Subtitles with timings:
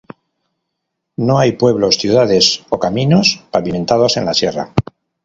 [1.15, 4.73] No hay pueblos, ciudades o caminos pavimentados en la Sierra.